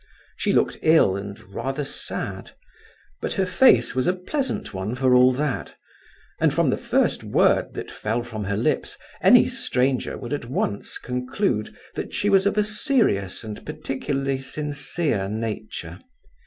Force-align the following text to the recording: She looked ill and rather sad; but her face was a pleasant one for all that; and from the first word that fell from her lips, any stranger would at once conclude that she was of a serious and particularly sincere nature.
She 0.35 0.51
looked 0.51 0.79
ill 0.81 1.15
and 1.15 1.39
rather 1.53 1.85
sad; 1.85 2.53
but 3.21 3.33
her 3.33 3.45
face 3.45 3.93
was 3.93 4.07
a 4.07 4.13
pleasant 4.13 4.73
one 4.73 4.95
for 4.95 5.13
all 5.13 5.31
that; 5.33 5.75
and 6.39 6.51
from 6.51 6.71
the 6.71 6.77
first 6.77 7.23
word 7.23 7.75
that 7.75 7.91
fell 7.91 8.23
from 8.23 8.45
her 8.45 8.57
lips, 8.57 8.97
any 9.21 9.47
stranger 9.47 10.17
would 10.17 10.33
at 10.33 10.45
once 10.45 10.97
conclude 10.97 11.77
that 11.93 12.15
she 12.15 12.31
was 12.31 12.47
of 12.47 12.57
a 12.57 12.63
serious 12.63 13.43
and 13.43 13.63
particularly 13.63 14.41
sincere 14.41 15.27
nature. 15.29 15.99